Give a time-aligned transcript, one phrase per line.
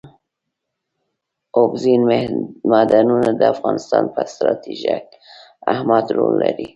[1.57, 2.01] اوبزین
[2.69, 5.07] معدنونه د افغانستان په ستراتیژیک
[5.73, 6.67] اهمیت کې رول لري.